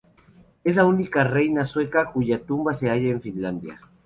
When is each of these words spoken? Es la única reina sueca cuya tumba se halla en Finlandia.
Es 0.63 0.77
la 0.77 0.85
única 0.87 1.23
reina 1.23 1.63
sueca 1.63 2.11
cuya 2.11 2.43
tumba 2.43 2.73
se 2.73 2.89
halla 2.89 3.09
en 3.11 3.21
Finlandia. 3.21 3.79